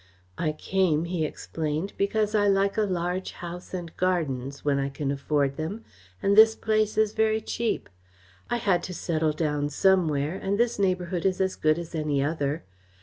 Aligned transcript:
"I 0.39 0.53
came," 0.53 1.05
he 1.05 1.23
explained, 1.25 1.93
"because 1.95 2.33
I 2.33 2.47
like 2.47 2.75
a 2.75 2.81
large 2.89 3.33
house 3.33 3.71
and 3.71 3.95
gardens, 3.97 4.65
when 4.65 4.79
I 4.79 4.89
can 4.89 5.11
afford 5.11 5.57
them, 5.57 5.83
and 6.23 6.35
this 6.35 6.55
place 6.55 6.97
is 6.97 7.13
very 7.13 7.39
cheap. 7.39 7.87
I 8.49 8.57
had 8.57 8.81
to 8.89 8.95
settle 8.95 9.31
down 9.31 9.69
somewhere, 9.69 10.33
and 10.35 10.57
this 10.57 10.79
neighbourhood 10.79 11.23
is 11.23 11.39
as 11.39 11.55
good 11.55 11.77
as 11.77 11.93
any 11.93 12.23
other. 12.23 12.63